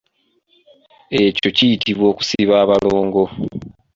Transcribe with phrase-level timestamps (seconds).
[1.23, 3.23] Ekyo kiyitibwa okusiba abolongo.